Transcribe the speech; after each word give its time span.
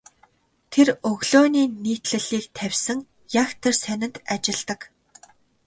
Тэр 0.71 0.87
өглөөний 1.09 1.67
нийтлэлийг 1.83 2.45
тавьсан 2.57 2.99
яг 3.41 3.49
тэр 3.61 3.75
сонинд 3.83 4.15
ажилладаг. 4.33 4.81